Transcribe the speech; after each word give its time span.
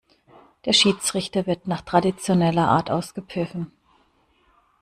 Der 0.65 0.73
Schiedsrichter 0.73 1.45
wird 1.45 1.67
nach 1.67 1.81
traditioneller 1.81 2.67
Art 2.67 2.89
ausgepfiffen. 2.89 3.71